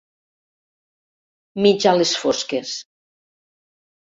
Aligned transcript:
Mig 1.65 1.87
a 1.91 1.95
les 1.99 2.15
fosques. 2.23 2.75